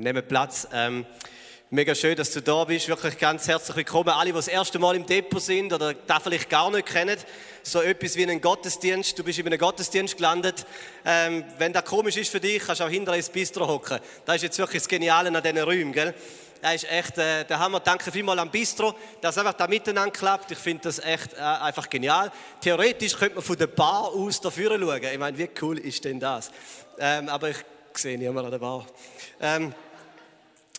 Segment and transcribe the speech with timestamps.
[0.00, 0.66] nehmen Platz.
[0.72, 1.04] Ähm,
[1.68, 2.88] mega schön, dass du da bist.
[2.88, 4.08] Wirklich ganz herzlich willkommen.
[4.08, 7.18] Alle, die das erste Mal im Depot sind oder das vielleicht gar nicht kennen,
[7.62, 9.18] so etwas wie einen Gottesdienst.
[9.18, 10.64] Du bist in einem Gottesdienst gelandet.
[11.04, 13.98] Ähm, wenn das komisch ist für dich, kannst du auch hinter ins Bistro hocken.
[14.24, 16.14] Das ist jetzt wirklich das Geniale an diesen Räumen, gell?
[16.62, 17.80] Das ist echt äh, der Hammer.
[17.80, 20.50] Danke vielmals am Bistro, dass einfach da miteinander klappt.
[20.50, 22.30] Ich finde das echt äh, einfach genial.
[22.60, 25.02] Theoretisch könnte man von der Bar aus dafür schauen.
[25.02, 26.50] Ich meine, wie cool ist denn das?
[26.98, 27.56] Ähm, aber ich
[27.94, 28.86] sehe niemanden an der Bar.
[29.40, 29.74] Ähm,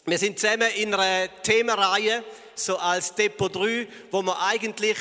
[0.06, 2.24] wir sind zusammen in einer Themenreihe,
[2.56, 4.98] so als Depot 3, wo wir eigentlich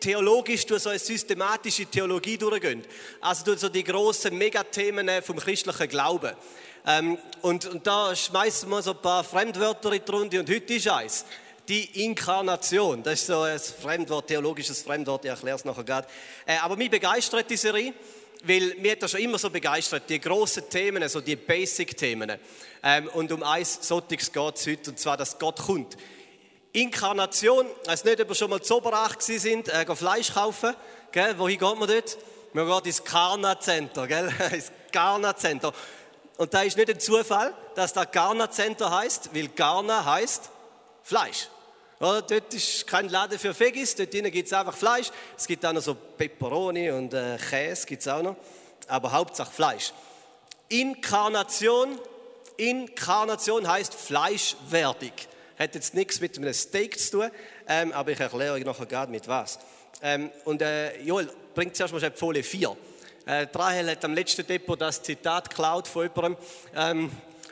[0.00, 2.82] theologisch durch so eine systematische Theologie durchgehen.
[3.20, 6.32] Also durch so die grossen Megathemen vom christlichen Glauben.
[6.86, 10.74] Ähm, und, und da schmeißen wir so ein paar Fremdwörter in die Runde und heute
[10.74, 11.24] ist eins.
[11.68, 16.08] Die Inkarnation, das ist so ein Fremdwort, theologisches Fremdwort, ich erkläre es nachher gerade.
[16.44, 17.94] Äh, aber mich begeistert die Serie,
[18.44, 22.38] weil mir das schon immer so begeistert, die grossen Themen, so die Basic-Themen.
[22.82, 25.96] Ähm, und um eins solches geht es heute, und zwar, dass Gott kommt.
[26.72, 30.74] Inkarnation, weiß nicht, ob wir schon mal zu Oberach sind, äh, Fleisch kaufen.
[31.12, 31.38] Gell?
[31.38, 32.18] Wohin geht man dort?
[32.52, 34.32] Man geht ins Karna-Center, gell?
[34.52, 35.72] ins Karna-Center.
[36.40, 40.48] Und da ist nicht ein Zufall, dass da Garna Center heißt, weil Garna heißt
[41.02, 41.48] Fleisch.
[42.00, 42.22] Oder?
[42.22, 45.10] Dort ist kein Laden für Veggies, dort gibt es einfach Fleisch.
[45.36, 48.36] Es gibt auch noch so Peperoni und äh, Käse, gibt es auch noch.
[48.88, 49.92] Aber Hauptsache Fleisch.
[50.70, 51.98] Inkarnation,
[52.56, 55.12] Inkarnation heißt fleischwertig.
[55.58, 57.30] Hat jetzt nichts mit einem Steak zu tun,
[57.68, 59.58] ähm, aber ich erkläre euch nachher gerade mit was.
[60.00, 62.76] Ähm, und äh, Joel, bringt zuerst mal Folie 4.
[63.26, 66.36] Äh, Rahel hat am letzten Depot das Zitat geklaut von jemandem.
[66.74, 67.10] Ähm,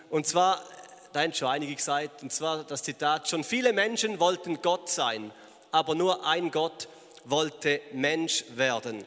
[0.09, 0.65] und zwar,
[1.19, 5.33] da haben schon einige gesagt, und zwar das Zitat, schon viele Menschen wollten Gott sein,
[5.73, 6.87] aber nur ein Gott
[7.25, 9.05] wollte Mensch werden.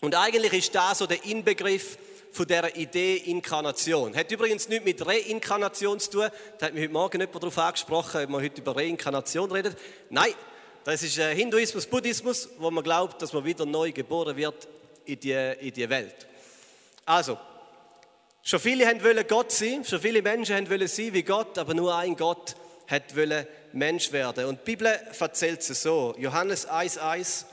[0.00, 1.96] Und eigentlich ist das so der Inbegriff
[2.32, 4.16] von dieser Idee Inkarnation.
[4.16, 6.28] Hat übrigens nichts mit Reinkarnation zu tun.
[6.58, 9.78] Da hat mich heute Morgen jemand darauf angesprochen, ob man heute über Reinkarnation redet.
[10.10, 10.34] Nein,
[10.82, 14.66] das ist äh, Hinduismus, Buddhismus, wo man glaubt, dass man wieder neu geboren wird
[15.04, 16.26] in die, in die Welt.
[17.06, 17.38] Also,
[18.48, 21.74] schon viele haben wollen Gott sein, schon viele Menschen haben wollen sein wie Gott, aber
[21.74, 24.46] nur ein Gott hat wollen Mensch werden.
[24.46, 24.86] Und die Bibel
[25.20, 26.14] erzählt es so.
[26.16, 27.44] Johannes 1,1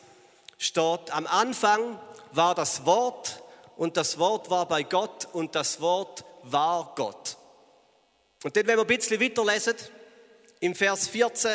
[0.58, 2.00] steht, am Anfang
[2.32, 3.44] war das Wort
[3.76, 7.36] und das Wort war bei Gott und das Wort war Gott.
[8.46, 9.76] Und dann, wenn wir ein bisschen weiterlesen,
[10.62, 11.52] im Vers 14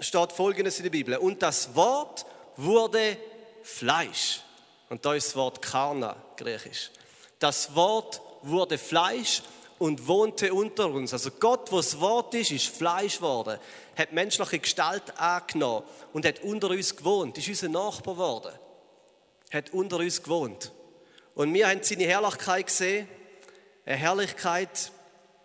[0.00, 1.16] steht Folgendes in der Bibel.
[1.16, 3.16] Und das Wort wurde
[3.62, 4.42] Fleisch
[4.90, 6.90] und da ist das Wort Karna, griechisch.
[7.38, 9.42] Das Wort wurde Fleisch
[9.78, 11.12] und wohnte unter uns.
[11.12, 13.58] Also Gott, wo das Wort ist, ist Fleisch geworden,
[13.96, 18.52] hat menschliche Gestalt angenommen und hat unter uns gewohnt, ist unser Nachbar geworden,
[19.52, 20.72] hat unter uns gewohnt.
[21.34, 23.08] Und wir haben seine Herrlichkeit gesehen,
[23.84, 24.92] eine Herrlichkeit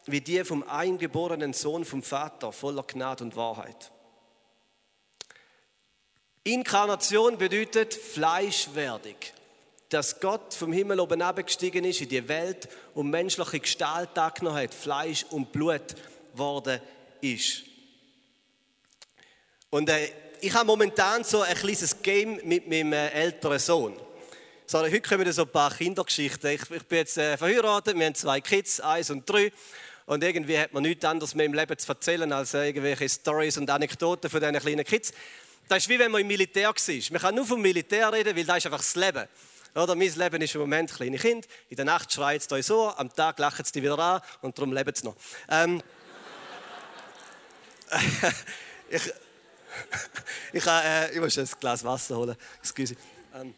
[0.05, 3.91] wie die vom eingeborenen Sohn vom Vater, voller Gnade und Wahrheit.
[6.43, 9.15] Inkarnation bedeutet Fleischwerdung.
[9.89, 14.73] Dass Gott vom Himmel oben abgestiegen ist in die Welt und menschliche Gestalt angenommen hat,
[14.73, 15.95] Fleisch und Blut
[16.31, 16.79] geworden
[17.21, 17.63] ist.
[19.71, 20.11] Und äh,
[20.41, 23.99] ich habe momentan so ein kleines Game mit meinem äh, älteren Sohn.
[24.65, 26.51] So, heute kommen so ein paar Kindergeschichten.
[26.51, 29.51] Ich, ich bin jetzt äh, verheiratet, wir haben zwei Kids, eins und drei.
[30.05, 33.57] Und irgendwie hat man nichts anderes mehr im Leben zu erzählen als äh, irgendwelche Stories
[33.57, 35.11] und Anekdoten von diesen kleinen Kids.
[35.67, 37.11] Das ist wie wenn man im Militär war.
[37.11, 39.27] Man kann nur vom Militär reden, weil das ist einfach das Leben.
[39.75, 41.47] Oder mein Leben ist im Moment kleine Kind.
[41.69, 44.73] In der Nacht schreit es euch so, am Tag lacht es wieder an und darum
[44.73, 45.15] lebt es noch.
[45.49, 45.81] Ähm,
[48.89, 49.13] ich,
[50.53, 52.35] ich, äh, ich muss ein Glas Wasser holen.
[52.59, 52.95] Excuse.
[53.35, 53.53] Ähm,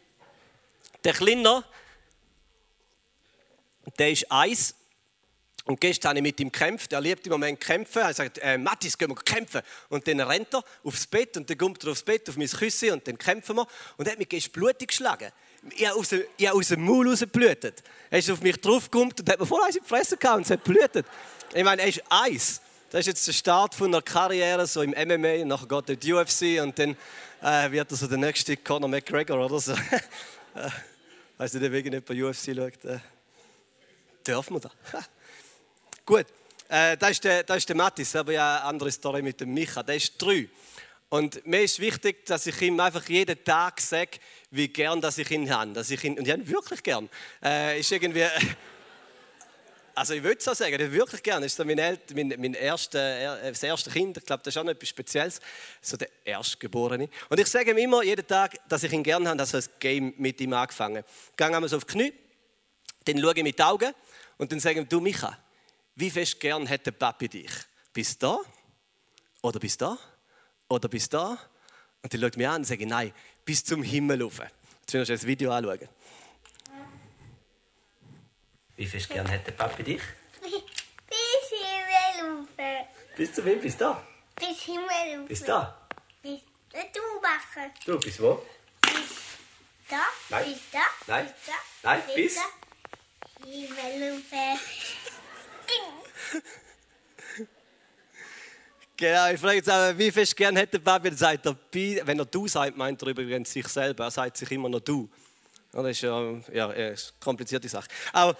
[1.04, 1.64] der Kleiner,
[3.98, 4.74] der ist eins
[5.64, 6.92] und gestern habe ich mit ihm gekämpft.
[6.92, 8.02] Er liebt im Moment kämpfen.
[8.02, 9.62] Er sagt, äh, Mathis, gehen wir kämpfen.
[9.88, 12.92] Und dann rennt er aufs Bett und dann kommt er aufs Bett, auf mein Küsse
[12.92, 13.66] und dann kämpfen wir.
[13.96, 15.30] Und er hat mich gestern blutig geschlagen.
[15.70, 17.82] Ich habe aus, dem, ich aus dem Maul rausgeblutet.
[18.10, 20.42] Er ist auf mich draufgekommen und hat mir voll eins in die Fresse gehauen und
[20.42, 21.06] es hat blutet.
[21.54, 22.60] Ich meine, er ist Eis.
[22.90, 25.42] Das ist jetzt der Start von einer Karriere, so im MMA.
[25.42, 26.96] Und nachher geht er in die UFC und dann
[27.40, 29.74] äh, wird er so der nächste Conor McGregor oder so.
[31.38, 32.84] weißt du, der wegen nicht bei UFC schaut.
[32.84, 32.98] Äh,
[34.26, 34.70] dürfen wir da?
[36.04, 36.26] Gut,
[36.68, 39.54] äh, das, ist der, das ist der Mathis, aber ja eine andere Story mit dem
[39.54, 39.82] Micha.
[39.82, 40.48] Der ist drei.
[41.12, 44.12] Und mir ist wichtig, dass ich ihm einfach jeden Tag sage,
[44.50, 45.74] wie gern dass ich ihn habe.
[45.74, 47.10] Dass ich ihn, und ich habe ihn wirklich gern.
[47.44, 48.24] Äh, ist irgendwie,
[49.94, 51.42] also ich würde es auch sagen, ich wirklich gern.
[51.42, 54.16] Das ist so mein, El mein, mein erste, äh, das erste Kind.
[54.16, 55.40] Ich glaube, das ist auch noch etwas Spezielles.
[55.82, 57.10] So der Erstgeborene.
[57.28, 59.68] Und ich sage ihm immer jeden Tag, dass ich ihn gern habe, dass er ein
[59.80, 61.04] Game mit ihm angefangen.
[61.30, 62.14] Ich gehe einmal so auf die Knie,
[63.04, 63.92] dann schaue ich mit den Augen
[64.38, 65.36] und dann sage ich ihm, du Micha,
[65.94, 67.52] wie fest gern hätte Papi dich?
[67.92, 68.38] Bis da?
[69.42, 69.98] Oder bis da?
[70.72, 71.36] Oder bis da?
[72.02, 73.12] Und die schaut mich an und sagt, nein,
[73.44, 74.38] bis zum Himmel rauf.
[74.38, 75.86] Jetzt willst du das Video anschauen.
[78.76, 80.00] Wie fest gern hätte Papi dich?
[80.40, 80.50] Bis
[81.60, 82.48] Himmel rauf.
[83.16, 84.02] Bis zum Himmel, bis da?
[84.36, 85.28] Bis Himmel rauf.
[85.28, 85.88] Bis da?
[86.22, 86.40] Bis
[86.94, 87.70] du machen.
[87.84, 88.42] Du, bis wo?
[88.80, 88.92] Bis
[89.90, 90.00] da.
[90.30, 90.44] Nein.
[90.46, 90.84] Bis da.
[91.06, 91.26] Nein.
[91.26, 91.52] Bis da.
[91.82, 92.34] Nein, bis?
[92.34, 93.46] da.
[93.46, 94.60] Himmel rauf.
[99.02, 101.56] Genau, ich frage jetzt auch, wie fest gern hätte Papi, dann sagt er,
[102.06, 105.10] wenn er du sagt, meint er übrigens sich selber, er sagt sich immer noch du.
[105.72, 107.88] Das ist ja, ja eine komplizierte Sache.
[108.12, 108.38] Aber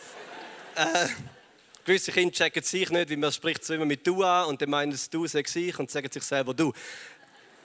[0.76, 1.08] äh,
[1.84, 4.70] gewisse Kinder checken sich nicht, wie man spricht so immer mit du an und dann
[4.70, 6.72] meinen es du, sagt sich und sagen sich selber du.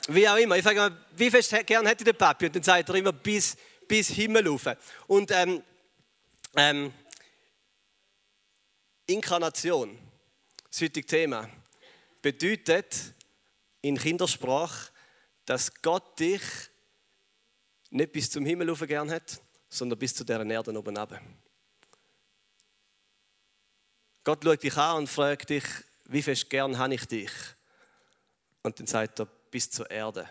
[0.07, 2.47] Wie auch immer, ich frage mal, wie fest gern hätte der Papi?
[2.47, 3.57] Und dann sagt er immer bis,
[3.87, 4.65] bis Himmel rauf.
[5.05, 5.61] Und ähm,
[6.55, 6.91] ähm,
[9.05, 9.99] Inkarnation,
[10.67, 11.47] das heutige Thema,
[12.21, 13.13] bedeutet
[13.81, 14.91] in Kindersprache,
[15.45, 16.41] dass Gott dich
[17.89, 21.21] nicht bis zum Himmel rauf gern hat, sondern bis zu deren Erde oben runter.
[24.23, 25.63] Gott schaut dich an und fragt dich,
[26.05, 27.31] wie fest gern habe ich dich?
[28.61, 30.29] Und dann sagt er, bis zur Erde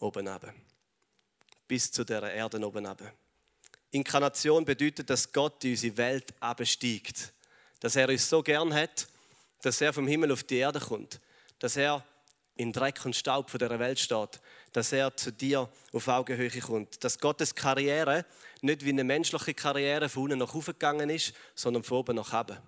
[0.00, 0.52] oben runter.
[1.66, 3.12] Bis zu der Erde oben runter.
[3.90, 7.32] Inkarnation bedeutet, dass Gott in unsere Welt absteigt.
[7.80, 9.08] Dass er uns so gern hat,
[9.62, 11.20] dass er vom Himmel auf die Erde kommt.
[11.58, 12.04] Dass er
[12.56, 14.40] in Dreck und Staub von dieser Welt steht.
[14.72, 17.02] Dass er zu dir auf Augenhöhe kommt.
[17.02, 18.26] Dass Gottes Karriere
[18.60, 22.32] nicht wie eine menschliche Karriere von unten nach oben gegangen ist, sondern von oben nach
[22.32, 22.58] oben.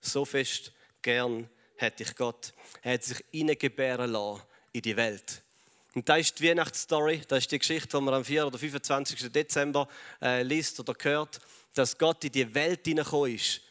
[0.00, 2.52] So fest gern hätte ich Gott.
[2.82, 4.42] Er hat sich hineingebären lassen
[4.72, 5.42] in die Welt.
[5.94, 8.46] Und da ist die Weihnachtsstory, das ist die Geschichte, die man am 4.
[8.46, 9.32] oder 25.
[9.32, 9.88] Dezember
[10.20, 11.40] äh, liest oder hört,
[11.74, 13.62] dass Gott in die Welt hineingekommen ist,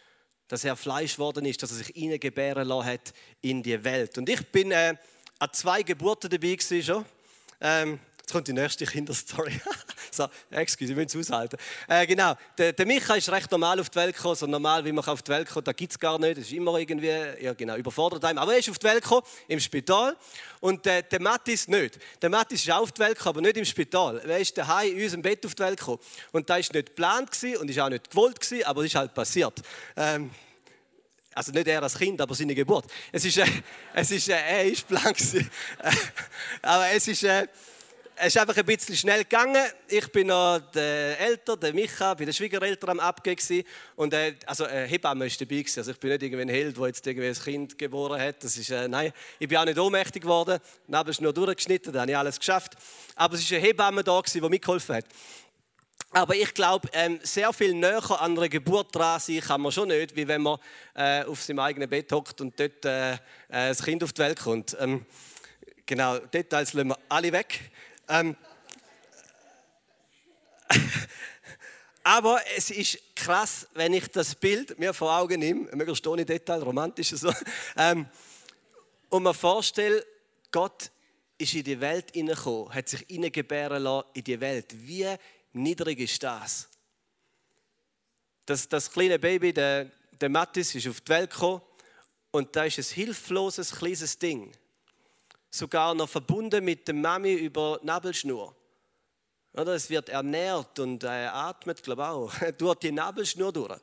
[0.47, 4.17] dass er Fleisch geworden ist, dass er sich hineingebären lassen hat in die Welt.
[4.17, 4.95] Und ich bin äh,
[5.39, 7.05] an zwei Geburten dabei gewesen schon.
[7.61, 9.61] Ähm, jetzt kommt die nächste Kinderstory.
[10.11, 11.57] so, excuse, ich muss es aushalten.
[11.87, 14.91] Äh, genau, der, der Micha ist recht normal auf die Welt gekommen, so normal, wie
[14.91, 16.37] man auf die Welt kommt, da gibt es gar nicht.
[16.37, 18.39] Das ist immer irgendwie, ja genau, überfordert einem.
[18.39, 20.17] Aber er ist auf die Welt gekommen, im Spital.
[20.59, 21.99] Und äh, der Mattis nicht.
[22.19, 24.17] Der Mattis ist auch auf die Welt gekommen, aber nicht im Spital.
[24.17, 25.99] Er ist daheim in unserem Bett auf die Welt gekommen.
[26.31, 27.29] Und da ist nicht geplant
[27.59, 29.61] und ist auch nicht gewollt gewesen, aber es ist halt passiert.
[29.95, 30.31] Ähm,
[31.35, 32.85] also nicht er als Kind, aber seine Geburt.
[33.11, 33.45] Es ist, äh,
[33.93, 35.51] es ist, äh, er ist blank gewesen.
[36.63, 37.47] aber es ist, äh,
[38.17, 39.63] es ist einfach ein bisschen schnell gegangen.
[39.87, 43.37] Ich bin noch der Älter, der Micha, bei den Schwiegereltern am Abgehen
[43.95, 45.79] und äh, also äh, Hebamme ist dabei gewesen.
[45.79, 48.43] Also ich bin nicht irgendwie ein Held, der jetzt irgendwie ein Kind geboren hat.
[48.43, 50.59] Das ist, äh, nein, ich bin auch nicht ohnmächtig geworden.
[50.87, 52.73] Neben ist nur durchgeschnitten, da habe ich alles geschafft.
[53.15, 55.05] Aber es ist eine Hebamme da gewesen, die mitgeholfen hat.
[56.11, 59.89] Aber ich glaube, ähm, sehr viel näher an einer Geburt dran sein kann man schon
[59.89, 60.57] nicht, wie wenn man
[60.93, 63.17] äh, auf seinem eigenen Bett hockt und dort äh, äh,
[63.49, 64.77] das Kind auf die Welt kommt.
[64.79, 65.05] Ähm,
[65.85, 67.59] genau, Details lassen wir alle weg.
[68.07, 68.35] Ähm,
[72.03, 76.61] aber es ist krass, wenn ich das Bild mir vor Augen nehme, möglichst ohne Detail,
[76.61, 77.33] romantisch so,
[77.77, 78.07] ähm,
[79.09, 80.05] und mir vorstelle,
[80.51, 80.91] Gott
[81.37, 84.73] ist in die Welt hineingekommen, hat sich hineingebären lassen in die Welt.
[84.73, 85.07] Wie
[85.53, 86.69] niedrig ist das?
[88.45, 91.61] Das, das kleine Baby, der, der Mattis, ist auf die Welt gekommen
[92.31, 94.55] und da ist ein hilfloses, kleines Ding.
[95.55, 98.53] Sogar noch verbunden mit der Mami über Nabelschnur.
[99.53, 99.75] Oder?
[99.75, 103.79] Es wird ernährt und äh, atmet, glaube ich auch, durch die Nabelschnur durch.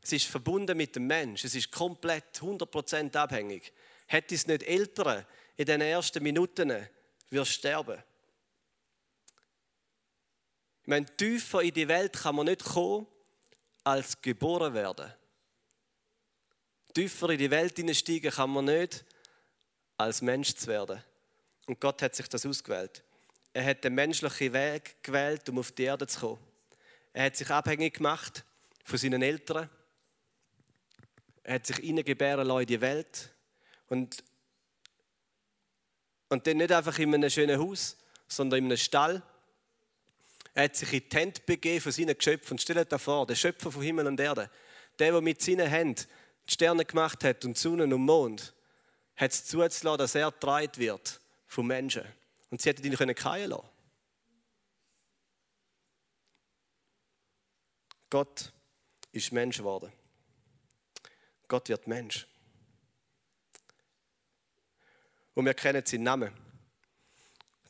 [0.00, 1.44] Es ist verbunden mit dem Mensch.
[1.44, 3.74] Es ist komplett 100% abhängig.
[4.06, 5.26] Hätte es nicht Eltern
[5.58, 6.88] in den ersten Minuten,
[7.28, 8.02] wirst sterben.
[10.80, 13.06] Ich meine, tiefer in die Welt kann man nicht kommen,
[13.84, 15.12] als geboren werden.
[16.94, 19.04] Tiefer in die Welt hineinsteigen kann man nicht,
[19.98, 21.02] als Mensch zu werden.
[21.66, 23.02] Und Gott hat sich das ausgewählt.
[23.52, 26.38] Er hat den menschlichen Weg gewählt, um auf die Erde zu kommen.
[27.12, 28.44] Er hat sich abhängig gemacht
[28.84, 29.68] von seinen Eltern.
[31.42, 33.30] Er hat sich hineingebären lassen in die Welt.
[33.88, 34.22] Und,
[36.28, 37.96] und dann nicht einfach in einem schönen Haus,
[38.28, 39.22] sondern in einem Stall.
[40.54, 42.52] Er hat sich in die Hände begeben von seinen Geschöpfen.
[42.52, 44.50] Und stellt dir vor, der Schöpfer von Himmel und Erde,
[44.98, 46.04] der, der mit seinen Händen
[46.48, 48.54] die Sterne gemacht hat und Sonne und Mond,
[49.18, 52.04] hat es zuzulassen, dass er getragen wird von Menschen.
[52.50, 53.68] Und sie hätten ihn können fallen lassen.
[58.08, 58.52] Gott
[59.12, 59.92] ist Mensch geworden.
[61.46, 62.26] Gott wird Mensch.
[65.34, 66.32] Und wir kennen seinen Namen.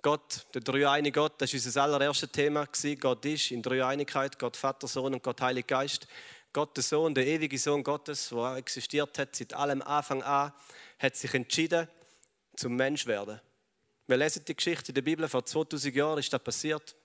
[0.00, 2.68] Gott, der dreieinige Gott, das war unser allererstes Thema.
[3.00, 6.06] Gott ist in Dreieinigkeit, Gott Vater, Sohn und Gott Heiliger Geist.
[6.52, 10.52] Gott, der Sohn, der ewige Sohn Gottes, der existiert hat seit allem Anfang an,
[10.98, 11.88] hat sich entschieden,
[12.56, 13.40] zum Mensch zu werden.
[14.06, 16.96] Wir lesen die Geschichte in der Bibel, vor 2000 Jahren ist das passiert.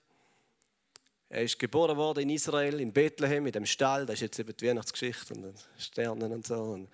[1.28, 4.06] Er ist geboren worden in Israel, in Bethlehem, in dem Stall.
[4.06, 6.54] Das ist jetzt eben die Weihnachtsgeschichte und Sternen und so.
[6.54, 6.88] Und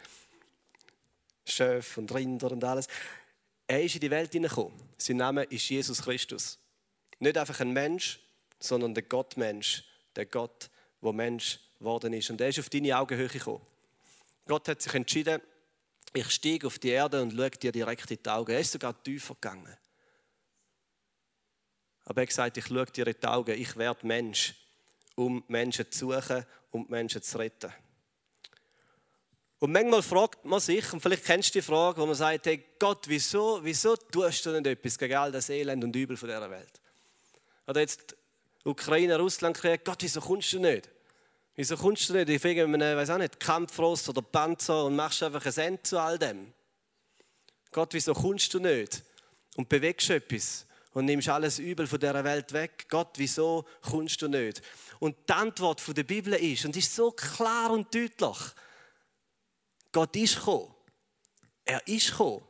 [1.45, 2.87] Schöf und Rinder und alles.
[3.67, 4.73] Er ist in die Welt hineingekommen.
[4.97, 6.59] Sein Name ist Jesus Christus.
[7.19, 8.21] Nicht einfach ein Mensch,
[8.59, 9.85] sondern der Gottmensch.
[10.17, 10.71] Der Gott,
[11.03, 12.31] der Mensch geworden ist.
[12.31, 13.65] Und er ist auf deine Augenhöhe gekommen.
[14.47, 15.41] Gott hat sich entschieden,
[16.13, 18.53] ich steige auf die Erde und schaue dir direkt in die Augen.
[18.53, 19.77] Er ist sogar tiefer gegangen.
[22.05, 24.55] Aber er hat gesagt, ich schaue dir in die Augen, ich werde Mensch,
[25.15, 27.73] um Menschen zu suchen, um Menschen zu retten.
[29.61, 32.65] Und manchmal fragt man sich, und vielleicht kennst du die Frage, wo man sagt, hey
[32.79, 36.51] Gott, wieso, wieso tust du nicht etwas gegen all das Elend und Übel von dieser
[36.51, 36.81] Welt?
[37.67, 38.17] Oder jetzt
[38.65, 40.89] Ukraine, Russland kriegt, Gott, wieso kommst du nicht?
[41.61, 45.45] Wieso kommst du nicht in irgendeinem, weiß auch nicht, Kampfrost oder Panzer und machst einfach
[45.45, 46.55] ein Ende zu all dem?
[47.71, 49.03] Gott, wieso kommst du nicht
[49.57, 50.65] und bewegst etwas?
[50.95, 52.87] und nimmst alles Übel von dieser Welt weg.
[52.89, 54.63] Gott, wieso kommst du nicht?
[55.01, 58.39] Und die Antwort der Bibel ist, und ist so klar und deutlich,
[59.93, 60.75] Gott ist gekommen.
[61.67, 62.43] Er ist gekommen.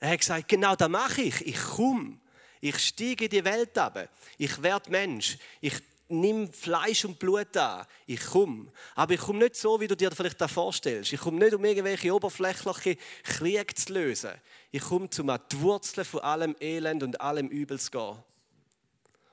[0.00, 1.46] Er hat gesagt, genau das mache ich.
[1.46, 2.20] Ich komme.
[2.60, 4.06] Ich steige in die Welt ab.
[4.36, 5.38] Ich werde Mensch.
[5.62, 5.80] Ich
[6.20, 7.86] nimm Fleisch und Blut an.
[8.06, 8.66] Ich komme.
[8.94, 11.12] Aber ich komme nicht so, wie du dir vielleicht das vorstellst.
[11.12, 14.32] Ich komme nicht, um irgendwelche oberflächliche Kriege zu lösen.
[14.70, 18.16] Ich komme, um an die Wurzeln von allem Elend und allem Übel zu gehen.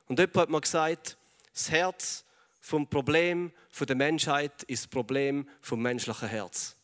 [0.08, 1.18] Und jemand hat mir gesagt,
[1.54, 2.26] das Herz
[2.60, 6.76] vom Problem der Menschheit ist das Problem vom menschlichen Herz.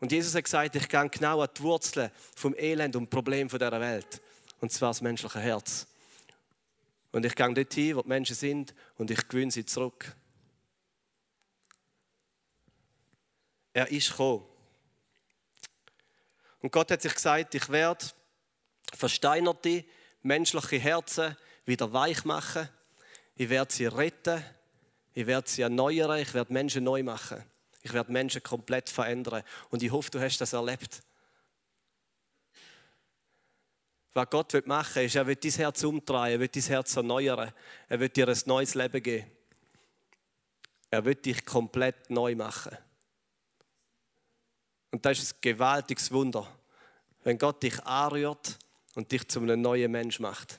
[0.00, 3.80] Und Jesus hat gesagt, ich gehe genau an die Wurzeln vom Elend und Problem dieser
[3.80, 4.20] Welt.
[4.60, 5.86] Und zwar das menschliche Herz.
[7.12, 10.14] Und ich gehe dort hin, wo die Menschen sind, und ich gewinne sie zurück.
[13.72, 14.44] Er ist gekommen.
[16.60, 18.04] Und Gott hat sich gesagt, ich werde
[18.92, 19.84] versteinerte
[20.22, 22.68] menschliche Herzen wieder weich machen.
[23.36, 24.44] Ich werde sie retten.
[25.14, 26.18] Ich werde sie erneuern.
[26.18, 27.42] Ich werde Menschen neu machen.
[27.82, 29.42] Ich werde Menschen komplett verändern.
[29.70, 31.02] Und ich hoffe, du hast das erlebt.
[34.12, 37.52] Was Gott machen will, ist, er will dein Herz umdrehen, er will dein Herz erneuern,
[37.88, 39.30] er will dir ein neues Leben geben.
[40.90, 42.76] Er will dich komplett neu machen.
[44.90, 46.48] Und das ist ein gewaltiges Wunder,
[47.22, 48.58] wenn Gott dich anrührt
[48.96, 50.58] und dich zu einem neuen Mensch macht.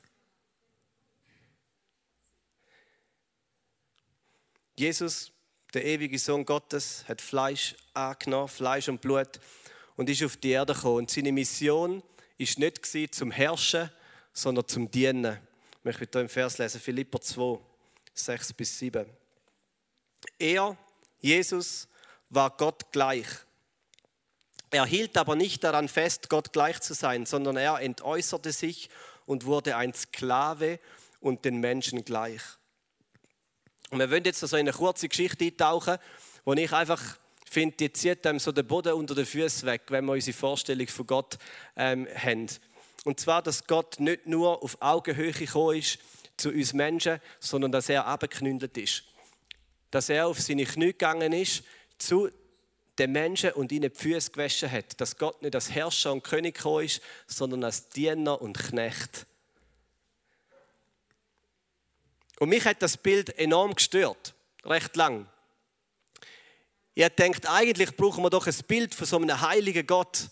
[4.77, 5.31] Jesus,
[5.74, 9.41] der ewige Sohn Gottes, hat Fleisch angenommen, Fleisch und Blut
[9.98, 11.00] und ist auf die Erde gekommen.
[11.00, 12.01] Und seine Mission
[12.41, 13.91] ist nicht zum Herrschen,
[14.33, 15.38] sondern zum Dienen.
[15.77, 17.60] Ich möchte hier im Vers lesen, Philipper 2,
[18.15, 19.05] 6 bis 7.
[20.39, 20.75] Er,
[21.19, 21.88] Jesus,
[22.29, 23.27] war Gott gleich.
[24.71, 28.89] Er hielt aber nicht daran fest, Gott gleich zu sein, sondern er entäußerte sich
[29.25, 30.79] und wurde ein Sklave
[31.19, 32.41] und den Menschen gleich.
[33.91, 35.98] Und wir wollen jetzt so in eine kurze Geschichte eintauchen,
[36.43, 37.19] wo ich einfach
[37.51, 40.88] finde, die zieht einem so den Boden unter den Füßen weg, wenn wir unsere Vorstellung
[40.88, 41.38] von Gott
[41.75, 42.48] ähm, haben.
[43.03, 46.00] Und zwar, dass Gott nicht nur auf Augenhöhe gekommen ist
[46.38, 49.03] zu uns Menschen, sondern dass er abgeknündelt ist.
[49.89, 51.63] Dass er auf seine Knie gegangen ist
[51.98, 52.29] zu
[52.98, 55.01] den Menschen und ihnen die Füße gewaschen hat.
[55.01, 59.25] Dass Gott nicht als Herrscher und König gekommen ist, sondern als Diener und Knecht.
[62.39, 65.27] Und mich hat das Bild enorm gestört, recht lang.
[66.93, 70.29] Ich denkt, eigentlich brauchen wir doch ein Bild von so einem heiligen Gott,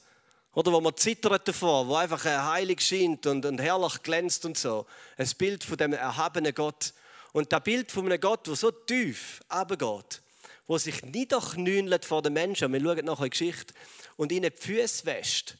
[0.54, 4.86] oder wo man zittert davor, wo einfach heilig scheint und, und herrlich glänzt und so.
[5.16, 6.94] Ein Bild von dem erhabenen Gott.
[7.32, 10.22] Und das Bild von einem Gott, der so tief runtergeht,
[10.68, 13.74] wo sich niederknüllt vor den Menschen, wir schauen nachher in die Geschichte,
[14.18, 15.56] und ihnen die Füße wäscht,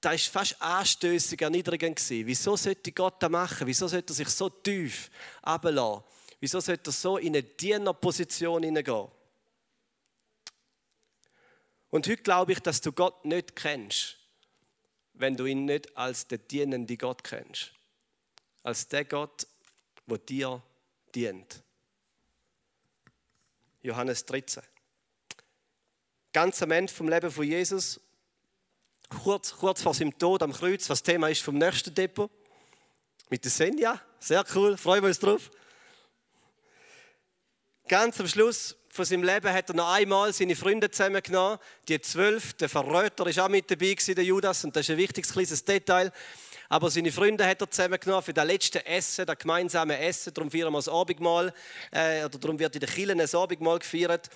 [0.00, 2.00] das war fast anstößig erniedrigend.
[2.08, 3.66] Wieso sollte Gott das machen?
[3.66, 5.10] Wieso sollte er sich so tief
[5.44, 6.04] runterlassen?
[6.38, 9.08] Wieso sollte er so in eine Dienerposition hineingehen?
[11.90, 14.18] Und heute glaube ich, dass du Gott nicht kennst,
[15.14, 17.72] wenn du ihn nicht als den dienenden Gott kennst.
[18.62, 19.46] Als der Gott,
[20.06, 20.62] der dir
[21.14, 21.62] dient.
[23.82, 24.62] Johannes 13.
[26.32, 28.00] Ganz am Ende vom Leben von Jesus,
[29.08, 32.30] kurz, kurz vor seinem Tod am Kreuz, was Thema ist vom nächsten Depot,
[33.30, 34.00] mit der Senja.
[34.18, 35.50] Sehr cool, freuen wir uns drauf.
[37.88, 41.58] Ganz am Schluss von seinem Leben hat er noch einmal seine Freunde zusammengenommen.
[41.86, 44.96] Die zwölf, der Verräter ist auch mit dabei gewesen, der Judas, und das ist ein
[44.96, 46.10] wichtiges kleines Detail.
[46.68, 50.34] Aber seine Freunde hat er zusammengenommen für das letzte Essen, das gemeinsame Essen.
[50.34, 51.52] Darum feiern wir das Abendmahl.
[51.92, 54.30] Äh, oder darum wird in den Kirchen ein Abendmahl gefeiert.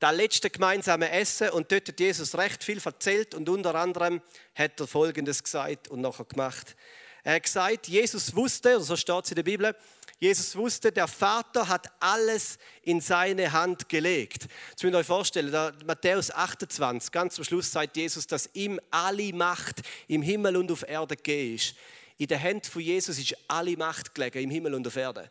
[0.00, 1.50] Das letzte gemeinsame Essen.
[1.50, 3.34] Und dort hat Jesus recht viel erzählt.
[3.34, 4.20] Und unter anderem
[4.54, 6.76] hat er Folgendes gesagt und nachher gemacht.
[7.22, 9.76] Er hat gesagt, Jesus wusste, oder so steht es in der Bibel,
[10.20, 14.48] Jesus wusste, der Vater hat alles in seine Hand gelegt.
[14.68, 19.32] Jetzt müsst ihr euch vorstellen, Matthäus 28, ganz am Schluss sagt Jesus, dass ihm alle
[19.32, 21.74] Macht im Himmel und auf Erde gegeben ist.
[22.18, 25.30] In den Händen von Jesus ist alle Macht gelegen, im Himmel und auf Erde.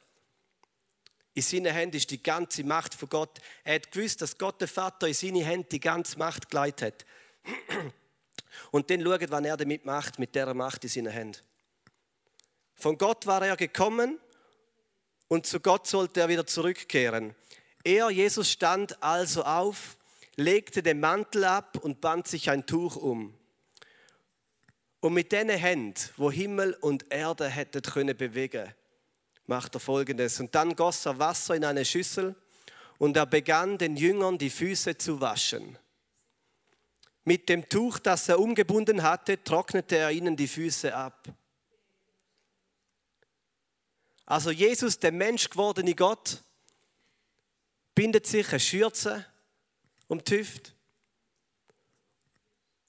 [1.35, 3.37] In seinen Händen ist die ganze Macht von Gott.
[3.63, 7.05] Er hat gewusst, dass Gott der Vater in seine Hände die ganze Macht geleitet
[7.45, 7.53] hat.
[8.71, 11.39] Und dann schaut, was er damit macht, mit dieser Macht in seinen Händen.
[12.73, 14.17] Von Gott war er gekommen
[15.29, 17.33] und zu Gott sollte er wieder zurückkehren.
[17.85, 19.95] Er, Jesus, stand also auf,
[20.35, 23.33] legte den Mantel ab und band sich ein Tuch um.
[24.99, 28.73] Und mit diesen Händen, wo Himmel und Erde hätten können bewegen,
[29.45, 30.39] macht er folgendes.
[30.41, 32.35] Und dann goss er Wasser in eine Schüssel
[32.97, 35.77] und er begann den Jüngern die Füße zu waschen.
[37.23, 41.29] Mit dem Tuch, das er umgebunden hatte, trocknete er ihnen die Füße ab.
[44.29, 46.43] Also Jesus, der Mensch gewordene Gott,
[47.95, 49.25] bindet sich eine Schürze
[50.07, 50.71] um die Hüfte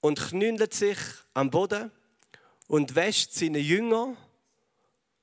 [0.01, 0.99] und knündelt sich
[1.33, 1.91] am Boden
[2.67, 4.15] und wäscht seine Jünger,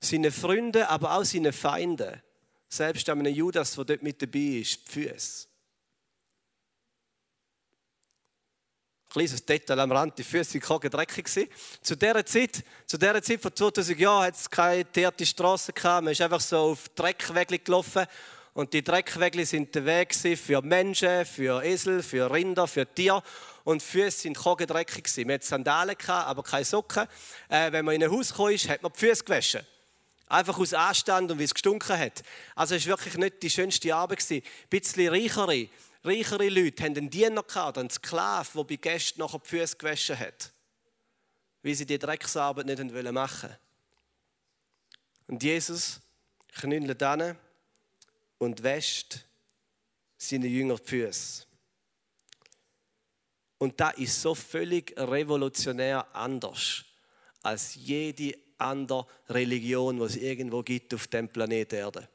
[0.01, 2.21] seine Freunde, aber auch seine Feinde,
[2.69, 5.48] selbst einem Judas, der dort mit dabei ist, die Füße.
[9.19, 11.51] Kleines Detail am Rand, die Füße waren dreckig.
[11.83, 16.05] Zu dieser Zeit, zu dieser Zeit vor 2000 Jahren hat es keine teerte Straße gehabt.
[16.05, 18.07] Man ist einfach so auf Dreckwege gelaufen.
[18.55, 23.23] Und die Dreckwege sind der Weg für Menschen, für Esel, für Rinder, für Tiere.
[23.65, 25.27] Und die Füße sind dreckig.
[25.27, 27.07] Man hatte Sandalen, aber keine Socken.
[27.49, 29.67] Äh, wenn man in ein Haus kam, hat man die Füße gewaschen.
[30.29, 32.23] Einfach aus Anstand und wie es gestunken hat.
[32.55, 34.25] Also es war wirklich nicht die schönste Arbeit.
[34.31, 35.69] Ein bisschen reichere
[36.05, 40.19] reichere Leute haben einen Diener gehabt, einen Sklaven, der bei Gästen nachher die Füße gewaschen
[40.19, 40.53] hat.
[41.63, 42.79] Weil sie die Drecksarbeit nicht
[43.13, 43.57] machen wollten.
[45.27, 46.01] Und Jesus
[46.53, 47.37] knündelt an
[48.39, 49.25] und wäscht
[50.17, 51.45] seine Jünger die Füße.
[53.59, 56.85] Und das ist so völlig revolutionär anders
[57.43, 62.09] als jede andere Religion, die es irgendwo gibt auf dem Planeten Erde.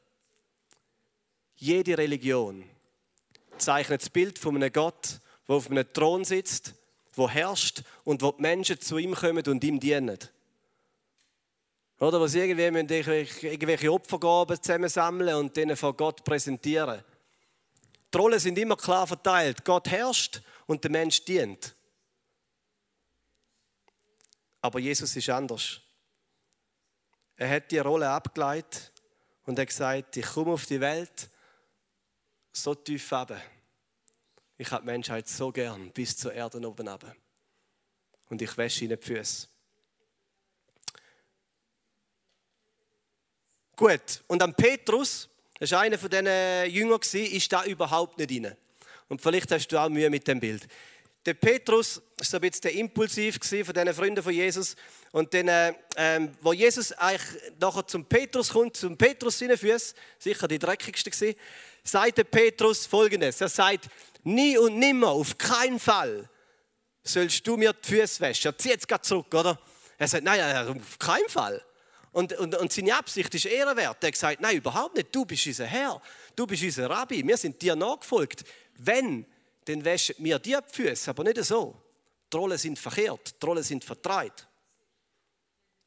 [1.56, 2.68] Jede Religion
[3.58, 6.74] zeichnet das Bild von einem Gott, der auf einem Thron sitzt,
[7.16, 10.18] der herrscht und wo die Menschen zu ihm kommen und ihm dienen.
[12.00, 17.02] Oder was irgendwie irgendwelche Opfergaben zusammensammeln und denen vor Gott präsentieren.
[18.12, 19.64] Die Rollen sind immer klar verteilt.
[19.64, 21.74] Gott herrscht und der Mensch dient.
[24.60, 25.80] Aber Jesus ist anders.
[27.36, 28.92] Er hat die Rolle abgeleitet
[29.46, 31.28] und hat gesagt, ich komme auf die Welt
[32.56, 33.40] so tief runter.
[34.56, 37.14] Ich habe die Menschheit so gern bis zur Erde oben runter.
[38.30, 39.48] Und ich wäsche ihnen die Füße.
[43.76, 48.56] Gut, und am Petrus, das war einer von diesen Jüngern, ist da überhaupt nicht rein.
[49.08, 50.66] Und vielleicht hast du auch Mühe mit dem Bild.
[51.26, 54.76] Der Petrus war so ein bisschen impulsiv von diesen Freunden von Jesus.
[55.14, 59.94] Und dann, äh, ähm, wo Jesus eigentlich nachher zum Petrus kommt, zum Petrus seine Füße,
[60.18, 61.38] sicher die dreckigste gewesen,
[61.84, 63.40] sagt der Petrus folgendes.
[63.40, 63.88] Er sagt,
[64.24, 66.28] nie und nimmer, auf keinen Fall
[67.04, 68.48] sollst du mir die Füße waschen.
[68.48, 69.56] Er zieht jetzt gerade zurück, oder?
[69.98, 71.64] Er sagt, nein, auf keinen Fall.
[72.10, 74.02] Und, und, und seine Absicht ist ehrenwert.
[74.02, 75.14] Er gesagt, nein, überhaupt nicht.
[75.14, 76.02] Du bist unser Herr.
[76.34, 77.24] Du bist unser Rabbi.
[77.24, 78.42] Wir sind dir nachgefolgt.
[78.78, 79.26] Wenn,
[79.66, 81.80] dann waschen wir dir die Füße, aber nicht so.
[82.32, 83.40] Die sind verkehrt.
[83.40, 84.48] Die sind vertreibt.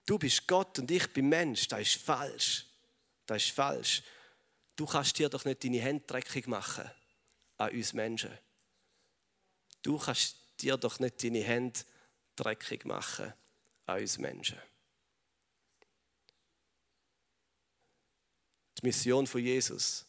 [0.07, 1.67] Du bist Gott und ich bin Mensch.
[1.67, 2.65] Das ist falsch.
[3.27, 4.01] Das ist falsch
[4.77, 6.89] du kannst dir doch nicht deine Hände dreckig machen
[7.57, 8.31] an uns Menschen.
[9.81, 11.81] Du kannst dir doch nicht deine Hände
[12.37, 13.33] dreckig machen
[13.85, 14.59] an uns Menschen.
[18.77, 20.05] Die Mission von Jesus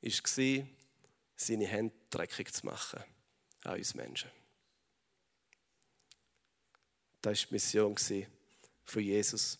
[0.00, 0.66] war,
[1.36, 3.04] seine Hände dreckig zu machen
[3.64, 4.30] an uns Menschen.
[7.20, 7.94] Das war die Mission
[8.90, 9.58] von Jesus.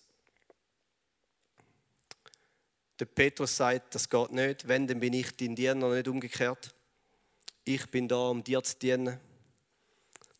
[2.99, 4.67] Der Petrus sagt, das geht nicht.
[4.67, 6.75] Wenn, dann bin ich dein Diener, nicht umgekehrt.
[7.65, 9.21] Ich bin da, um dir zu dienen.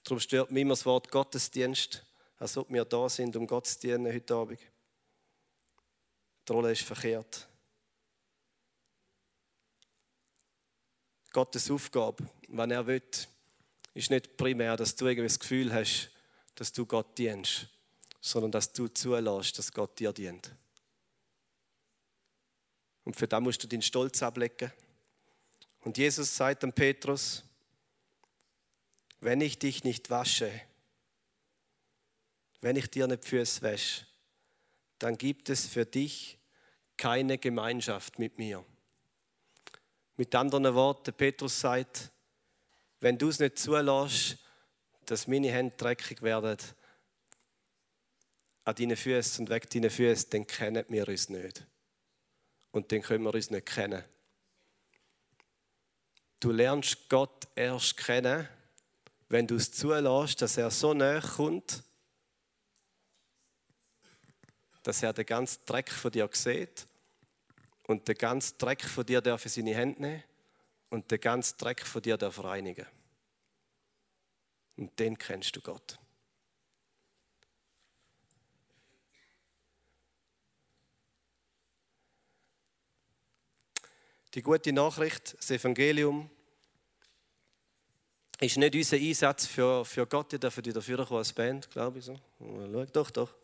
[0.03, 2.05] Darum stört mich immer das Wort Gottesdienst,
[2.39, 4.61] als ob wir da sind, um Gott zu dienen heute Abend.
[6.49, 7.47] Die Rolle ist verkehrt.
[11.31, 13.03] Gottes Aufgabe, wenn er will,
[13.93, 16.11] ist nicht primär, dass du irgendwie das Gefühl hast,
[16.55, 17.69] dass du Gott dienst,
[18.21, 20.55] sondern dass du zulässt, dass Gott dir dient.
[23.05, 24.73] Und für das musst du deinen Stolz ablegen.
[25.81, 27.45] Und Jesus sagt dann Petrus,
[29.21, 30.51] wenn ich dich nicht wasche,
[32.61, 34.07] wenn ich dir nicht Füße wäsche,
[34.99, 36.39] dann gibt es für dich
[36.97, 38.65] keine Gemeinschaft mit mir.
[40.17, 42.11] Mit anderen Worten, Petrus sagt,
[43.01, 44.39] wenn du es nicht zulässt,
[45.07, 46.59] dass meine Hände dreckig werden
[48.69, 51.67] an deinen Füßen und weg deinen Füßen, dann kennen wir uns nicht.
[52.71, 54.05] Und dann können wir uns nicht kennen.
[56.39, 58.47] Du lernst Gott erst kennen,
[59.31, 61.83] wenn du es zulässt, dass er so näher kommt,
[64.83, 66.87] dass er den ganzen Dreck von dir sieht
[67.87, 70.25] und den ganzen Dreck von dir darf in seine Hände nehmen
[70.91, 72.87] und den ganzen Dreck von dir darf reinigen.
[74.77, 75.99] Und den kennst du Gott.
[84.39, 86.31] Die gute Nachricht, das Evangelium,
[88.39, 90.33] ist nicht unser Einsatz für, für Gott.
[90.33, 92.05] Ihr dürft wieder führen als Band, glaube ich.
[92.05, 92.17] So.
[92.93, 93.35] Doch, doch.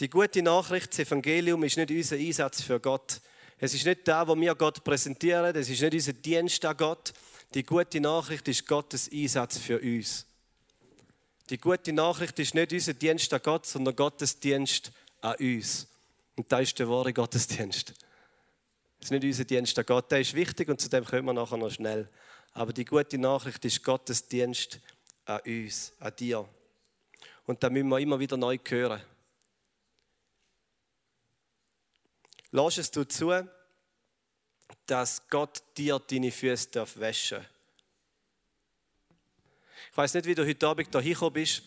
[0.00, 3.20] Die gute Nachricht, das Evangelium, ist nicht unser Einsatz für Gott.
[3.56, 5.54] Es ist nicht da, wo wir Gott präsentieren.
[5.54, 7.12] Es ist nicht unser Dienst an Gott.
[7.54, 10.26] Die gute Nachricht ist Gottes Einsatz für uns.
[11.50, 15.86] Die gute Nachricht ist nicht unser Dienst an Gott, sondern Gottes Dienst an uns.
[16.34, 17.94] Und da ist der wahre Gottesdienst.
[19.04, 20.10] Das ist nicht unser Dienst an Gott.
[20.10, 22.08] Der ist wichtig und zu dem kommen wir nachher noch schnell.
[22.54, 24.80] Aber die gute Nachricht ist Gottes Dienst
[25.26, 26.48] an uns, an dir.
[27.44, 29.02] Und da müssen wir immer wieder neu hören.
[32.50, 33.46] Lass es du zu,
[34.86, 37.46] dass Gott dir deine Füße waschen darf.
[39.90, 41.62] Ich weiß nicht, wie du heute Abend hier hingekommen bist.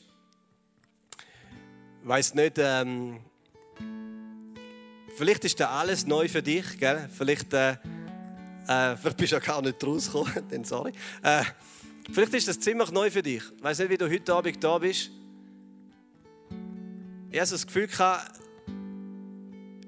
[2.02, 3.23] Ich weiß nicht, ähm,
[5.17, 7.10] vielleicht ist da alles neu für dich, gell?
[7.15, 7.71] Vielleicht, äh,
[8.67, 10.93] äh, vielleicht bist du ja gar nicht rausgekommen, dann sorry.
[11.23, 11.43] Äh,
[12.12, 13.43] vielleicht ist das ziemlich neu für dich.
[13.58, 15.10] Ich weiß nicht, wie du heute Abend da bist.
[17.30, 18.39] Ich habe das Gefühl gehabt,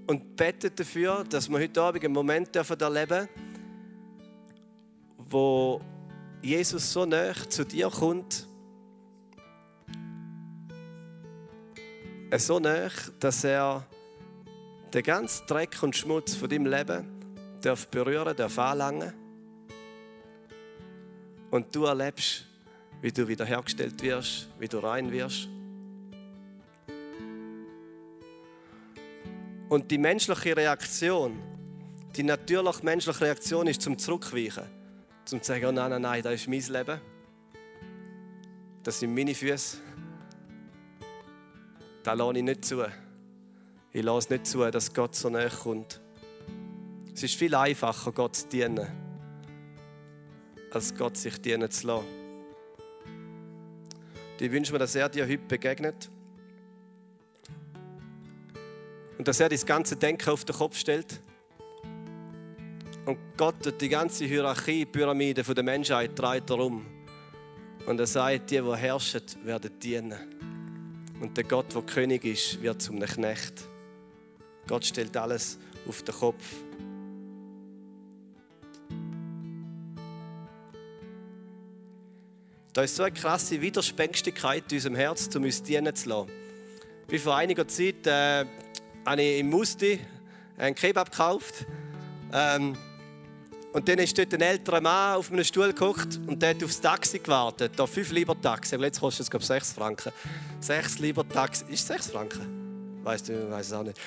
[0.07, 3.29] und bete dafür, dass wir heute Abend einen Moment erleben dürfen,
[5.17, 5.79] wo
[6.41, 8.47] Jesus so nah zu dir kommt,
[12.37, 12.89] so nah,
[13.19, 13.85] dass er
[14.93, 17.07] den ganzen Dreck und Schmutz von deinem Leben
[17.61, 19.13] darf berühren, darf anlangen
[21.51, 22.45] und du erlebst,
[23.01, 25.47] wie du wiederhergestellt wirst, wie du rein wirst.
[29.69, 31.39] Und die menschliche Reaktion,
[32.15, 34.63] die natürlich menschliche Reaktion ist zum Zurückweichen.
[35.25, 36.99] Zum zu sagen, oh nein, nein, nein, das ist mein Leben.
[38.81, 39.77] Das sind meine Füße.
[42.01, 42.83] Das lasse ich nicht zu.
[43.91, 45.99] Ich lasse nicht zu, dass Gott so näher kommt.
[47.13, 48.87] Es ist viel einfacher, Gott zu dienen,
[50.71, 52.05] als Gott sich dienen zu lassen.
[54.39, 56.09] Ich wünsche mir, dass er dir heute begegnet
[59.17, 61.19] und dass er das ganze Denken auf den Kopf stellt.
[63.05, 66.85] Und Gott hat die ganze Hierarchie, Pyramide der Menschheit dreht darum.
[67.87, 70.35] Und er sagt, die, die herrschen, werden dienen.
[71.19, 73.68] Und der Gott, der König ist, wird zum Knecht.
[74.69, 76.43] Gott stellt alles auf den Kopf.
[82.71, 86.29] Da ist so eine krasse Widerspänstigkeit in unserem Herz, um uns dienen zu lassen.
[87.07, 88.45] Wie vor einiger Zeit äh,
[89.07, 89.99] habe ich im Musti
[90.59, 91.65] einen Kebab gekauft.
[92.31, 92.77] Ähm,
[93.73, 96.79] und dann ist dort ein älterer Mann auf einem Stuhl gekocht und der hat aufs
[96.79, 97.71] Taxi gewartet.
[97.75, 98.75] Da 5 Lieber Taxi.
[98.75, 100.11] Jetzt kostet es, glaube ich, 6 Franken.
[100.59, 101.65] 6 Lieber Taxi.
[101.69, 102.58] Ist 6 Franken?
[103.03, 103.99] Weißt du, weiß es auch nicht.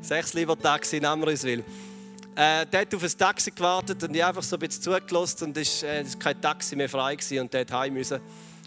[0.00, 1.64] 6 Lieber Taxi in Amriswil.
[2.34, 5.56] Äh, der hat auf ein Taxi gewartet und ich einfach so ein bisschen zugelassen und
[5.56, 8.20] es war äh, kein Taxi mehr frei gewesen und der hat heim müssen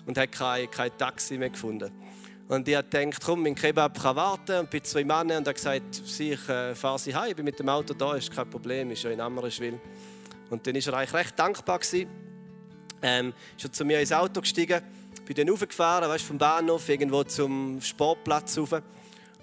[0.06, 1.92] und hat kein, kein Taxi mehr gefunden.
[2.48, 4.60] Und ich habe gedacht, komm, mein Kebab kann warten.
[4.60, 7.58] Und bei zwei Männern und er gesagt, ich äh, fahre sie heim, ich bin mit
[7.58, 9.80] dem Auto da, ist kein Problem, ist ja in Ammerschwil.
[10.52, 11.80] Und dann war er eigentlich recht dankbar.
[11.80, 12.08] Gewesen.
[13.02, 14.82] Ähm, ist er zu mir ins Auto gestiegen,
[15.26, 18.74] bin dann raufgefahren, weißt, vom Bahnhof irgendwo zum Sportplatz rauf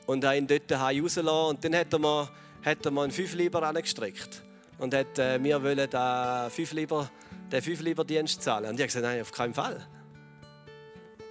[0.06, 1.56] und habe ihn dort heim rausgelassen.
[1.56, 2.28] Und dann hat er mir,
[2.64, 4.42] hat er mir einen 5 Lieber angestreckt
[4.78, 7.10] und hat äh, mir wollen den 5 Lieber,
[7.50, 8.70] den 5 Lieber Dienst zahlen.
[8.70, 9.86] Und ich habe gesagt, nein, auf keinen Fall.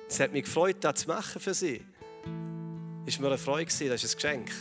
[0.07, 1.85] Es hat mich gefreut, das zu machen für sie.
[3.05, 4.51] Es war mir eine Freude, das ist ein Geschenk.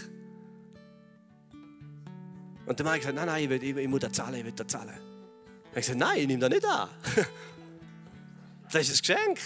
[2.66, 4.44] Und dann habe ich gesagt, nein, nein, ich, will, ich, ich muss das zahlen, ich
[4.44, 4.94] will das zahlen.
[4.94, 6.88] Ich habe gesagt, nein, ich nehme das nicht an.
[8.72, 9.38] das ist ein Geschenk.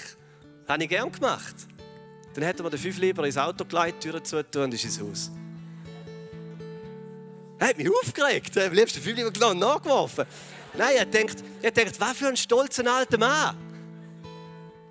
[0.67, 1.55] Das habe ich gern gemacht.
[2.35, 5.31] Dann hätte man den fünf lieber ins Auto geleitet, Türen zu und ist ins Haus.
[7.59, 8.57] Er hat mich aufgeregt.
[8.57, 10.27] Er hat am liebsten fünf lieber und nachgeworfen.
[10.77, 13.57] Nein, er denkt, er denkt, was für ein stolzer alter Mann.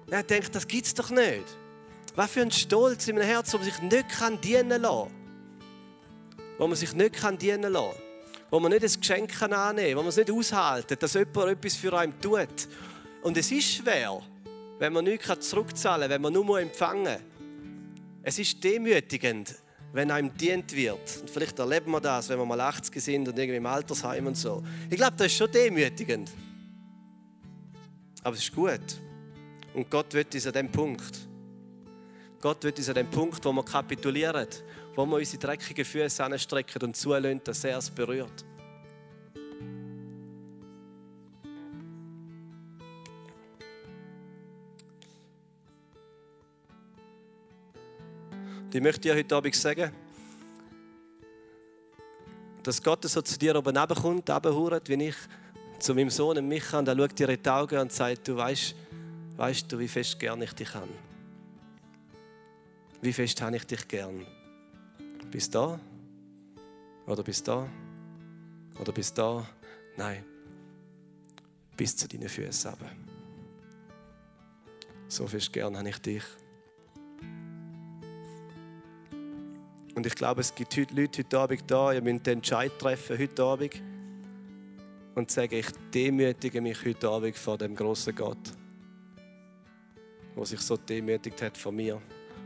[0.09, 1.45] Er denkt, das gibt's doch nicht.
[2.15, 5.07] Was für ein Stolz in meinem Herzen, wo man sich nicht kann dienen kann.
[6.57, 7.91] Wo man sich nicht kann dienen kann.
[8.51, 9.97] Wo man nicht ein Geschenk kann annehmen kann.
[9.97, 12.67] Wo man es nicht aushalten dass jemand etwas für einen tut.
[13.23, 14.21] Und es ist schwer,
[14.79, 17.32] wenn man nichts zurückzahlen kann, wenn man nur empfangen muss.
[18.23, 19.53] Es ist demütigend,
[19.91, 21.19] wenn einem dient wird.
[21.19, 24.37] Und vielleicht erleben wir das, wenn wir mal 80 sind und irgendwie im Altersheim und
[24.37, 24.63] so.
[24.89, 26.31] Ich glaube, das ist schon demütigend.
[28.23, 29.01] Aber es ist gut.
[29.73, 31.27] Und Gott wird uns an dem Punkt.
[32.39, 34.47] Gott wird uns an dem Punkt, wo wir kapitulieren,
[34.95, 38.45] wo wir unsere dreckigen Füße anstrecken und zulassen, dass er es berührt.
[48.73, 49.91] Ich möchte dir heute Abend sagen,
[52.63, 55.15] dass Gott so zu dir oben kommt, runterhurt, wie ich
[55.79, 58.75] zu meinem Sohn Micha, und er schaut dir in die Augen und sagt, du weißt,
[59.35, 60.87] weißt du, wie fest gern ich dich habe.
[63.01, 64.25] Wie fest habe ich dich gern.
[65.29, 65.79] Bis da?
[67.05, 67.67] Oder bis da?
[68.79, 69.45] Oder bis da?
[69.97, 70.23] Nein.
[71.75, 72.73] Bis zu deinen Füßen.
[75.09, 76.23] So fest gern habe ich dich.
[79.95, 83.17] Und ich glaube, es gibt heute Leute heute Abend da, ihr müsst den Entscheid treffen
[83.17, 83.81] heute Abend
[85.15, 88.37] und sagen, ich demütige mich heute Abend vor dem großen Gott,
[90.35, 92.01] der sich so demütigt hat von mir.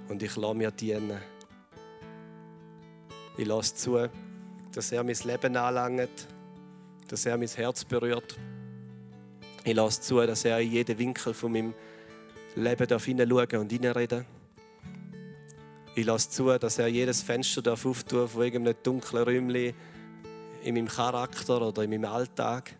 [0.10, 1.20] Und ich lasse mir dienen.
[3.38, 4.10] Ich lasse zu,
[4.74, 6.28] dass er mein Leben anlangt,
[7.08, 8.38] dass er mein Herz berührt.
[9.64, 11.74] Ich lasse zu, dass er in jeden Winkel von meinem
[12.56, 14.37] Leben hineinschauen und hineinreden darf.
[15.98, 19.74] Ich lasse zu, dass er jedes Fenster darf auftun von irgendeinem dunklen Räumchen
[20.64, 22.76] in meinem Charakter oder in meinem Alltag.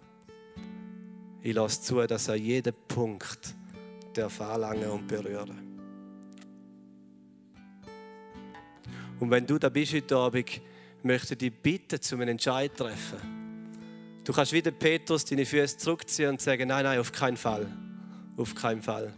[1.42, 3.56] Ich lasse zu, dass er jeden Punkt
[4.14, 5.58] darf anlangen und berühren.
[9.20, 10.62] Und wenn du da bist heute Abend,
[11.02, 13.18] möchte ich dich bitten, zu einem Entscheid treffen.
[14.26, 17.66] Du kannst wieder Petrus deine Füße zurückziehen und sagen, nein, nein, auf keinen Fall.
[18.38, 19.12] Auf keinen Fall.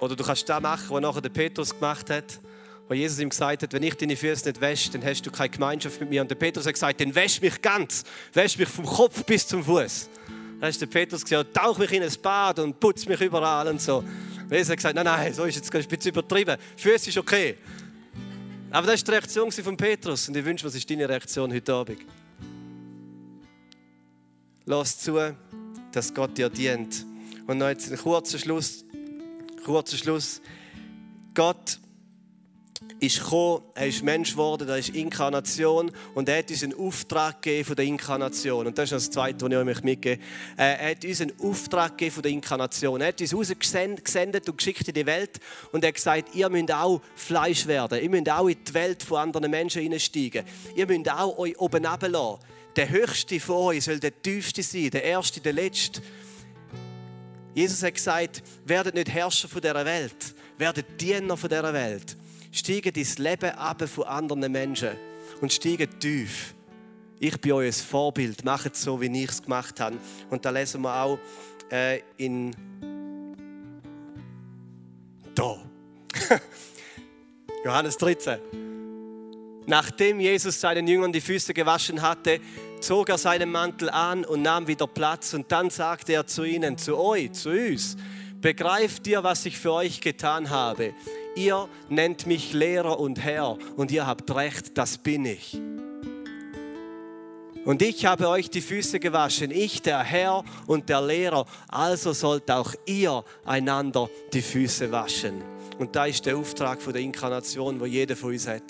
[0.00, 2.40] Oder du kannst das machen, was nachher der Petrus gemacht hat,
[2.88, 5.48] wo Jesus ihm gesagt hat, wenn ich deine Füße nicht wäsche, dann hast du keine
[5.48, 6.22] Gemeinschaft mit mir.
[6.22, 9.64] Und der Petrus hat gesagt, dann wäsch mich ganz, wäsch mich vom Kopf bis zum
[9.64, 10.08] Fuß.
[10.60, 13.80] Dann hat der Petrus gesagt, tauch mich in ein Bad und putz mich überall und
[13.80, 13.98] so.
[13.98, 16.56] Und Jesus hat gesagt, nein, nein, so ist jetzt ein bisschen übertrieben.
[16.76, 17.56] Füße ist okay.
[18.70, 20.28] Aber das war die Reaktion von Petrus.
[20.28, 21.98] Und ich wünsche, was ist deine Reaktion heute Abend?
[24.64, 25.18] Lass zu,
[25.92, 27.04] dass Gott dir dient.
[27.46, 28.84] Und noch jetzt ein kurzer Schluss
[29.66, 30.40] kurzer Schluss.
[31.34, 31.80] Gott
[33.00, 37.42] ist gekommen, er ist Mensch geworden, das ist Inkarnation und er hat uns einen Auftrag
[37.42, 38.68] gegeben von der Inkarnation.
[38.68, 40.22] Und das ist das Zweite, was ich euch mitgebe.
[40.56, 43.00] Äh, er hat uns einen Auftrag gegeben von der Inkarnation.
[43.00, 45.40] Er hat uns rausgesendet und geschickt in die Welt
[45.72, 48.00] und er hat gesagt, ihr müsst auch Fleisch werden.
[48.00, 50.44] Ihr müsst auch in die Welt von anderen Menschen hineinsteigen.
[50.76, 52.38] Ihr müsst auch euch oben runterlassen.
[52.76, 56.02] Der Höchste von euch soll der Tiefste sein, der Erste, der Letzte.
[57.56, 62.14] Jesus hat gesagt, werdet nicht Herrscher von dieser Welt, werdet Diener von dieser Welt.
[62.52, 64.90] Steigt ins Leben ab von anderen Menschen
[65.40, 66.54] und steigt tief.
[67.18, 69.96] Ich bin euer Vorbild, macht es so, wie ich es gemacht habe.
[70.28, 71.18] Und da lesen wir auch
[71.72, 72.54] äh, in
[75.34, 75.56] da.
[77.64, 78.38] Johannes 13.
[79.64, 82.38] Nachdem Jesus seinen Jüngern die Füße gewaschen hatte,
[82.80, 85.34] zog er seinen Mantel an und nahm wieder Platz.
[85.34, 87.96] Und dann sagte er zu ihnen, zu euch, zu uns,
[88.40, 90.94] begreift ihr, was ich für euch getan habe?
[91.34, 95.60] Ihr nennt mich Lehrer und Herr und ihr habt recht, das bin ich.
[97.66, 102.48] Und ich habe euch die Füße gewaschen, ich der Herr und der Lehrer, also sollt
[102.48, 105.42] auch ihr einander die Füße waschen.
[105.76, 108.62] Und da ist der Auftrag von der Inkarnation, wo jeder von uns hat.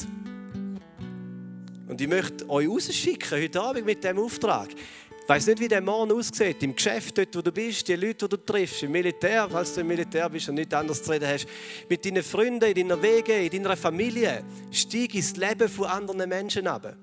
[1.96, 4.68] Und ich möchte euch rausschicken heute Abend mit diesem Auftrag.
[4.70, 8.28] Ich weiß nicht, wie der Morgen aussieht, im Geschäft, dort wo du bist, die Leute,
[8.28, 11.26] die du triffst, im Militär, falls du im Militär bist und nichts anderes zu reden
[11.26, 11.46] hast,
[11.88, 14.44] mit deinen Freunden, in deiner Wege, in deiner Familie.
[14.70, 16.94] Steig ins Leben von anderen Menschen ab.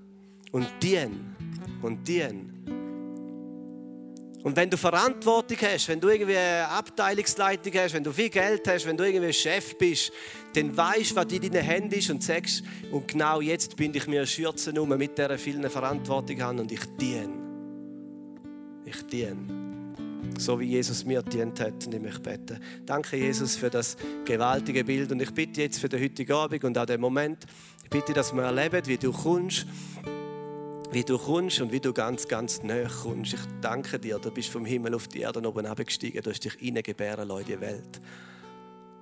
[0.51, 1.35] Und dien.
[1.81, 2.52] Und dien.
[4.43, 8.67] Und wenn du Verantwortung hast, wenn du irgendwie eine Abteilungsleitung hast, wenn du viel Geld
[8.67, 10.11] hast, wenn du irgendwie Chef bist,
[10.53, 14.07] dann weißt du, was in deinen Händen ist und sagst, und genau jetzt binde ich
[14.07, 17.33] mir eine Schürze um, mit der vielen Verantwortung an und ich diene.
[18.85, 19.63] Ich diene.
[20.37, 21.85] so wie Jesus mir dient hat.
[21.85, 22.59] Und ich möchte beten.
[22.85, 25.11] Danke, Jesus, für das gewaltige Bild.
[25.13, 27.45] Und ich bitte jetzt für den heutigen Abend und auch den Moment,
[27.83, 29.65] ich bitte, dass wir erleben, wie du kommst,
[30.93, 33.33] wie du kommst und wie du ganz, ganz näher kommst.
[33.33, 36.55] Ich danke dir, du bist vom Himmel auf die Erde oben abgestiegen, du hast dich
[36.61, 37.99] reingebären in die Welt.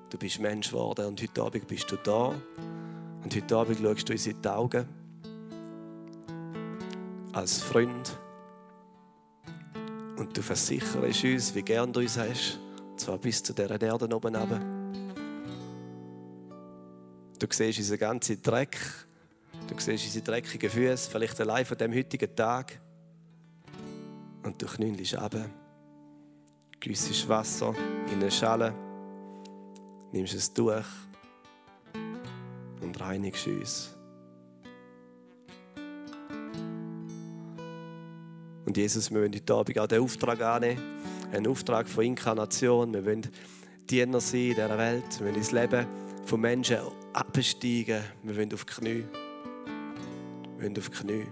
[0.10, 2.34] Du bist Mensch geworden und heute Abend bist du da.
[3.23, 4.88] Und heute Abend schaust du uns in die Augen.
[7.34, 8.17] Als Freund.
[10.17, 12.60] Und du versicherst uns, wie gern du uns hast.
[12.91, 14.60] Und zwar bis zu dieser Erde oben runter.
[17.38, 18.77] Du siehst unseren ganzen Dreck.
[19.67, 22.80] Du siehst unsere dreckigen Füße, vielleicht allein von dem heutigen Tag.
[24.43, 25.36] Und du knüllst ab.
[26.80, 27.76] Güssest Wasser
[28.08, 28.74] in eine Schale,
[30.12, 30.88] nimmst es durch
[32.82, 33.95] und reinigst uns.
[38.65, 40.82] Und Jesus, wir wollen heute Abend auch den Auftrag annehmen,
[41.32, 42.93] einen Auftrag von Inkarnation.
[42.93, 43.30] Wir wollen
[43.89, 45.19] Diener sein in dieser Welt.
[45.19, 45.86] Wir wollen ins Leben
[46.26, 46.78] von Menschen
[47.13, 48.02] absteigen.
[48.24, 49.06] Wir wollen auf die Knie.
[50.62, 51.28] Wollen auf die Knie.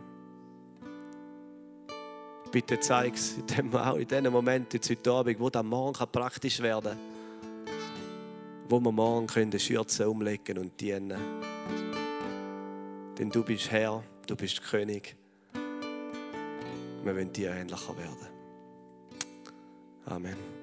[2.52, 6.60] Bitte zeig es in auch in diesen Momenten jetzt heute Abend, wo das morgen praktisch
[6.62, 7.74] werden kann.
[8.68, 11.20] Wo wir morgen können die Schürze umlegen und dienen.
[13.20, 15.16] Denn du bist Herr, du bist König.
[17.04, 18.28] Wir wollen dir ähnlicher werden.
[20.06, 20.59] Amen.